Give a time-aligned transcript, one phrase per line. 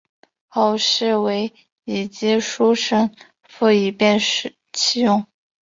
[0.47, 1.53] 后世为
[1.85, 3.13] 之机抒胜
[3.43, 4.19] 复以便
[4.73, 5.27] 其用。